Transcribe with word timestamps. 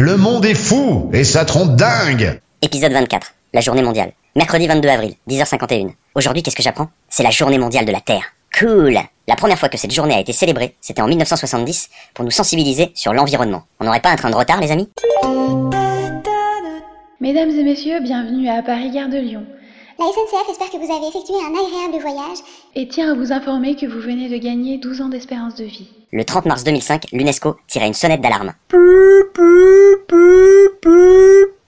Le 0.00 0.16
monde 0.16 0.44
est 0.46 0.54
fou 0.54 1.10
et 1.12 1.24
ça 1.24 1.44
trompe 1.44 1.74
dingue 1.74 2.40
Épisode 2.62 2.92
24, 2.92 3.34
la 3.52 3.60
journée 3.60 3.82
mondiale. 3.82 4.12
Mercredi 4.36 4.68
22 4.68 4.88
avril, 4.88 5.14
10h51. 5.28 5.90
Aujourd'hui, 6.14 6.44
qu'est-ce 6.44 6.54
que 6.54 6.62
j'apprends? 6.62 6.88
C'est 7.08 7.24
la 7.24 7.32
journée 7.32 7.58
mondiale 7.58 7.84
de 7.84 7.90
la 7.90 8.00
Terre. 8.00 8.22
Cool 8.56 8.96
La 9.26 9.34
première 9.34 9.58
fois 9.58 9.68
que 9.68 9.76
cette 9.76 9.92
journée 9.92 10.14
a 10.14 10.20
été 10.20 10.32
célébrée, 10.32 10.76
c'était 10.80 11.02
en 11.02 11.08
1970 11.08 11.90
pour 12.14 12.24
nous 12.24 12.30
sensibiliser 12.30 12.92
sur 12.94 13.12
l'environnement. 13.12 13.64
On 13.80 13.86
n'aurait 13.86 13.98
pas 13.98 14.10
un 14.10 14.14
train 14.14 14.30
de 14.30 14.36
retard, 14.36 14.60
les 14.60 14.70
amis? 14.70 14.88
Mesdames 17.20 17.50
et 17.50 17.64
messieurs, 17.64 17.98
bienvenue 18.00 18.48
à 18.48 18.62
Paris-Gare 18.62 19.08
de 19.08 19.18
Lyon. 19.18 19.44
La 19.98 20.04
SNCF 20.04 20.48
espère 20.48 20.70
que 20.70 20.76
vous 20.76 20.94
avez 20.94 21.08
effectué 21.08 21.34
un 21.34 21.50
agréable 21.50 22.00
voyage. 22.00 22.38
Et 22.76 22.86
tient 22.86 23.10
à 23.10 23.14
vous 23.14 23.32
informer 23.32 23.74
que 23.74 23.84
vous 23.84 23.98
venez 23.98 24.28
de 24.28 24.36
gagner 24.36 24.78
12 24.78 25.00
ans 25.00 25.08
d'espérance 25.08 25.56
de 25.56 25.64
vie. 25.64 25.88
Le 26.12 26.24
30 26.24 26.46
mars 26.46 26.62
2005, 26.62 27.06
l'UNESCO 27.10 27.56
tirait 27.66 27.88
une 27.88 27.94
sonnette 27.94 28.20
d'alarme. 28.20 28.54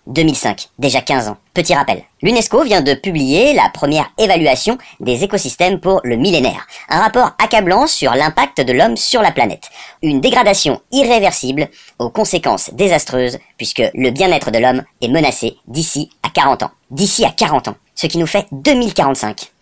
2005, 0.06 0.69
déjà 0.78 1.00
15 1.00 1.28
ans. 1.28 1.38
Petit 1.55 1.74
rappel, 1.74 2.05
l'UNESCO 2.22 2.62
vient 2.62 2.82
de 2.82 2.95
publier 2.95 3.52
la 3.52 3.69
première 3.69 4.12
évaluation 4.16 4.78
des 5.00 5.24
écosystèmes 5.24 5.80
pour 5.80 6.00
le 6.05 6.14
millénaire. 6.14 6.69
Un 6.88 7.00
rapport 7.00 7.33
accablant 7.42 7.88
sur 7.88 8.14
l'impact 8.14 8.60
de 8.60 8.72
l'homme 8.72 8.97
sur 8.97 9.22
la 9.22 9.33
planète. 9.33 9.70
Une 10.02 10.20
dégradation 10.20 10.80
irréversible 10.92 11.69
aux 11.98 12.10
conséquences 12.10 12.72
désastreuses 12.74 13.41
puisque 13.56 13.83
le 13.92 14.10
bien-être 14.10 14.52
de 14.52 14.58
l'homme 14.58 14.84
est 15.00 15.08
menacé 15.08 15.56
d'ici 15.66 16.10
à 16.22 16.30
40 16.30 16.62
ans. 16.62 16.70
D'ici 16.92 17.24
à 17.24 17.30
40 17.30 17.69
ans. 17.69 17.77
Ce 18.00 18.06
qui 18.06 18.16
nous 18.16 18.27
fait 18.27 18.46
2045. 18.50 19.52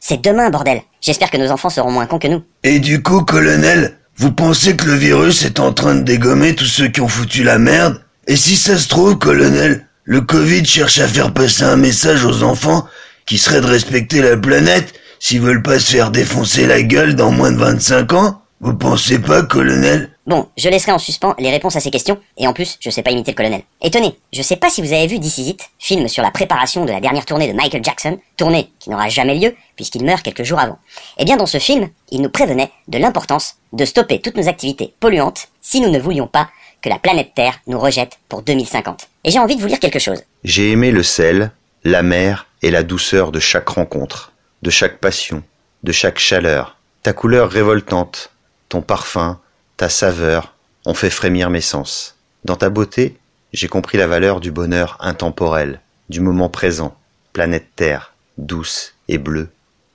C'est 0.00 0.20
demain, 0.20 0.50
bordel. 0.50 0.82
J'espère 1.00 1.30
que 1.30 1.36
nos 1.36 1.52
enfants 1.52 1.70
seront 1.70 1.92
moins 1.92 2.06
cons 2.06 2.18
que 2.18 2.26
nous. 2.26 2.42
Et 2.64 2.80
du 2.80 3.00
coup, 3.00 3.22
colonel, 3.22 3.96
vous 4.16 4.32
pensez 4.32 4.74
que 4.74 4.86
le 4.86 4.94
virus 4.94 5.44
est 5.44 5.60
en 5.60 5.72
train 5.72 5.94
de 5.94 6.02
dégommer 6.02 6.56
tous 6.56 6.64
ceux 6.64 6.88
qui 6.88 7.00
ont 7.00 7.06
foutu 7.06 7.44
la 7.44 7.60
merde? 7.60 8.02
Et 8.26 8.34
si 8.34 8.56
ça 8.56 8.76
se 8.76 8.88
trouve, 8.88 9.18
colonel, 9.18 9.86
le 10.02 10.20
Covid 10.20 10.64
cherche 10.64 10.98
à 10.98 11.06
faire 11.06 11.32
passer 11.32 11.62
un 11.62 11.76
message 11.76 12.24
aux 12.24 12.42
enfants 12.42 12.84
qui 13.24 13.38
serait 13.38 13.60
de 13.60 13.66
respecter 13.66 14.20
la 14.20 14.36
planète 14.36 14.94
s'ils 15.20 15.42
veulent 15.42 15.62
pas 15.62 15.78
se 15.78 15.92
faire 15.92 16.10
défoncer 16.10 16.66
la 16.66 16.82
gueule 16.82 17.14
dans 17.14 17.30
moins 17.30 17.52
de 17.52 17.58
25 17.58 18.14
ans? 18.14 18.42
Vous 18.60 18.74
pensez 18.74 19.20
pas, 19.20 19.44
colonel? 19.44 20.10
Bon, 20.28 20.46
je 20.58 20.68
laisserai 20.68 20.92
en 20.92 20.98
suspens 20.98 21.34
les 21.38 21.50
réponses 21.50 21.76
à 21.76 21.80
ces 21.80 21.90
questions, 21.90 22.20
et 22.36 22.46
en 22.46 22.52
plus, 22.52 22.76
je 22.80 22.90
sais 22.90 23.02
pas 23.02 23.12
imiter 23.12 23.30
le 23.30 23.36
colonel. 23.36 23.62
Et 23.80 23.90
tenez, 23.90 24.14
je 24.30 24.42
sais 24.42 24.56
pas 24.56 24.68
si 24.68 24.82
vous 24.82 24.92
avez 24.92 25.06
vu 25.06 25.18
This 25.18 25.40
film 25.78 26.06
sur 26.06 26.22
la 26.22 26.30
préparation 26.30 26.84
de 26.84 26.92
la 26.92 27.00
dernière 27.00 27.24
tournée 27.24 27.50
de 27.50 27.56
Michael 27.56 27.82
Jackson, 27.82 28.18
tournée 28.36 28.70
qui 28.78 28.90
n'aura 28.90 29.08
jamais 29.08 29.38
lieu 29.38 29.54
puisqu'il 29.74 30.04
meurt 30.04 30.22
quelques 30.22 30.42
jours 30.42 30.58
avant. 30.58 30.78
Eh 31.16 31.24
bien, 31.24 31.38
dans 31.38 31.46
ce 31.46 31.56
film, 31.56 31.88
il 32.10 32.20
nous 32.20 32.28
prévenait 32.28 32.70
de 32.88 32.98
l'importance 32.98 33.54
de 33.72 33.86
stopper 33.86 34.20
toutes 34.20 34.36
nos 34.36 34.50
activités 34.50 34.92
polluantes 35.00 35.48
si 35.62 35.80
nous 35.80 35.88
ne 35.88 35.98
voulions 35.98 36.26
pas 36.26 36.50
que 36.82 36.90
la 36.90 36.98
planète 36.98 37.32
Terre 37.34 37.60
nous 37.66 37.80
rejette 37.80 38.18
pour 38.28 38.42
2050. 38.42 39.08
Et 39.24 39.30
j'ai 39.30 39.38
envie 39.38 39.56
de 39.56 39.62
vous 39.62 39.66
lire 39.66 39.80
quelque 39.80 39.98
chose. 39.98 40.22
J'ai 40.44 40.72
aimé 40.72 40.90
le 40.90 41.02
sel, 41.02 41.52
la 41.84 42.02
mer 42.02 42.48
et 42.60 42.70
la 42.70 42.82
douceur 42.82 43.32
de 43.32 43.40
chaque 43.40 43.70
rencontre, 43.70 44.32
de 44.60 44.68
chaque 44.68 44.98
passion, 44.98 45.42
de 45.84 45.92
chaque 45.92 46.18
chaleur. 46.18 46.76
Ta 47.02 47.14
couleur 47.14 47.50
révoltante, 47.50 48.30
ton 48.68 48.82
parfum, 48.82 49.40
ta 49.78 49.88
saveur 49.88 50.54
ont 50.84 50.92
fait 50.92 51.08
frémir 51.08 51.48
mes 51.48 51.62
sens. 51.62 52.16
Dans 52.44 52.56
ta 52.56 52.68
beauté, 52.68 53.16
j'ai 53.52 53.68
compris 53.68 53.96
la 53.96 54.08
valeur 54.08 54.40
du 54.40 54.50
bonheur 54.50 54.98
intemporel, 55.00 55.80
du 56.10 56.20
moment 56.20 56.48
présent, 56.48 56.96
planète 57.32 57.68
Terre, 57.76 58.12
douce 58.36 58.94
et 59.08 59.18
bleue, 59.18 59.48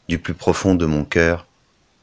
du 0.07 0.19
plus 0.19 0.33
profond 0.33 0.73
de 0.73 0.85
mon 0.85 1.03
cœur, 1.03 1.45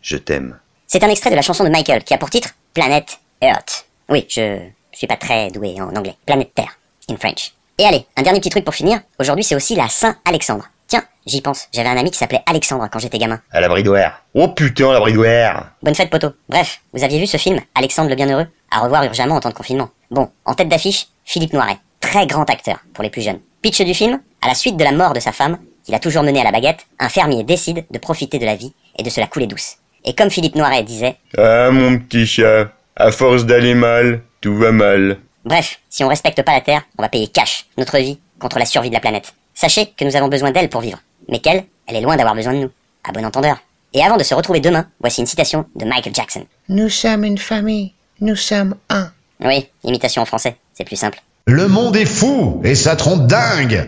je 0.02 0.18
t'aime. 0.18 0.58
C'est 0.86 1.02
un 1.02 1.08
extrait 1.08 1.30
de 1.30 1.36
la 1.36 1.42
chanson 1.42 1.64
de 1.64 1.70
Michael 1.70 2.04
qui 2.04 2.12
a 2.12 2.18
pour 2.18 2.30
titre 2.30 2.50
Planet 2.74 3.18
Earth. 3.40 3.86
Oui, 4.10 4.26
je 4.28 4.58
suis 4.92 5.06
pas 5.06 5.16
très 5.16 5.50
doué 5.50 5.80
en 5.80 5.96
anglais. 5.96 6.16
Planète 6.26 6.52
Terre, 6.54 6.78
in 7.08 7.16
French. 7.16 7.52
Et 7.78 7.84
allez, 7.84 8.04
un 8.16 8.22
dernier 8.22 8.40
petit 8.40 8.50
truc 8.50 8.64
pour 8.64 8.74
finir. 8.74 9.00
Aujourd'hui, 9.18 9.44
c'est 9.44 9.54
aussi 9.54 9.74
la 9.74 9.88
Saint-Alexandre. 9.88 10.68
Tiens, 10.90 11.04
j'y 11.24 11.40
pense. 11.40 11.68
J'avais 11.72 11.88
un 11.88 11.96
ami 11.96 12.10
qui 12.10 12.18
s'appelait 12.18 12.42
Alexandre 12.46 12.88
quand 12.90 12.98
j'étais 12.98 13.18
gamin. 13.18 13.40
À 13.52 13.60
la 13.60 13.68
bridouère. 13.68 14.22
Oh 14.34 14.48
putain, 14.48 14.92
la 14.92 14.98
bridouère 14.98 15.70
Bonne 15.84 15.94
fête, 15.94 16.10
poteau. 16.10 16.32
Bref, 16.48 16.80
vous 16.92 17.04
aviez 17.04 17.20
vu 17.20 17.28
ce 17.28 17.36
film, 17.36 17.60
Alexandre 17.76 18.10
le 18.10 18.16
Bienheureux? 18.16 18.48
À 18.72 18.80
revoir 18.80 19.04
urgemment 19.04 19.36
en 19.36 19.40
temps 19.40 19.50
de 19.50 19.54
confinement. 19.54 19.90
Bon, 20.10 20.30
en 20.44 20.54
tête 20.54 20.68
d'affiche, 20.68 21.06
Philippe 21.24 21.52
Noiret. 21.52 21.78
Très 22.00 22.26
grand 22.26 22.50
acteur 22.50 22.80
pour 22.92 23.04
les 23.04 23.10
plus 23.10 23.22
jeunes. 23.22 23.38
Pitch 23.62 23.80
du 23.82 23.94
film 23.94 24.20
À 24.42 24.48
la 24.48 24.54
suite 24.56 24.76
de 24.76 24.82
la 24.82 24.90
mort 24.90 25.12
de 25.12 25.20
sa 25.20 25.30
femme, 25.30 25.58
qu'il 25.84 25.94
a 25.94 26.00
toujours 26.00 26.24
menée 26.24 26.40
à 26.40 26.44
la 26.44 26.50
baguette, 26.50 26.86
un 26.98 27.08
fermier 27.08 27.44
décide 27.44 27.84
de 27.88 27.98
profiter 28.00 28.40
de 28.40 28.44
la 28.46 28.56
vie 28.56 28.74
et 28.98 29.04
de 29.04 29.10
se 29.10 29.20
la 29.20 29.28
couler 29.28 29.46
douce. 29.46 29.76
Et 30.04 30.14
comme 30.16 30.30
Philippe 30.30 30.56
Noiret 30.56 30.82
disait, 30.82 31.18
Ah, 31.38 31.70
mon 31.70 31.98
petit 32.00 32.26
chat, 32.26 32.72
à 32.96 33.12
force 33.12 33.44
d'aller 33.44 33.74
mal, 33.74 34.22
tout 34.40 34.56
va 34.56 34.72
mal. 34.72 35.18
Bref, 35.44 35.78
si 35.88 36.02
on 36.02 36.08
respecte 36.08 36.42
pas 36.42 36.52
la 36.52 36.62
Terre, 36.62 36.82
on 36.98 37.02
va 37.02 37.08
payer 37.08 37.28
cash 37.28 37.66
notre 37.78 37.98
vie 37.98 38.18
contre 38.40 38.58
la 38.58 38.64
survie 38.64 38.88
de 38.88 38.94
la 38.94 39.00
planète. 39.00 39.34
Sachez 39.60 39.92
que 39.94 40.06
nous 40.06 40.16
avons 40.16 40.28
besoin 40.28 40.52
d'elle 40.52 40.70
pour 40.70 40.80
vivre. 40.80 41.02
Mais 41.28 41.38
qu'elle, 41.38 41.64
elle 41.86 41.96
est 41.96 42.00
loin 42.00 42.16
d'avoir 42.16 42.34
besoin 42.34 42.54
de 42.54 42.60
nous. 42.60 42.70
À 43.04 43.12
bon 43.12 43.26
entendeur. 43.26 43.58
Et 43.92 44.02
avant 44.02 44.16
de 44.16 44.22
se 44.22 44.34
retrouver 44.34 44.60
demain, 44.60 44.86
voici 45.00 45.20
une 45.20 45.26
citation 45.26 45.66
de 45.76 45.84
Michael 45.84 46.14
Jackson. 46.14 46.46
Nous 46.70 46.88
sommes 46.88 47.24
une 47.24 47.36
famille, 47.36 47.92
nous 48.22 48.36
sommes 48.36 48.74
un. 48.88 49.10
Oui, 49.44 49.68
imitation 49.84 50.22
en 50.22 50.24
français, 50.24 50.56
c'est 50.72 50.84
plus 50.84 50.96
simple. 50.96 51.20
Le 51.44 51.68
monde 51.68 51.94
est 51.96 52.06
fou 52.06 52.62
et 52.64 52.74
ça 52.74 52.96
trompe 52.96 53.26
dingue 53.26 53.86